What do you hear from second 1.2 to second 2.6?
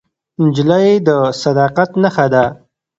صداقت نښه ده.